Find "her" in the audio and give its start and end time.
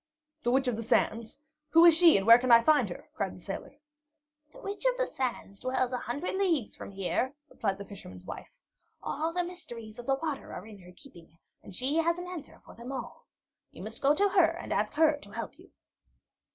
2.89-3.07, 10.79-10.91, 14.29-14.57, 14.95-15.17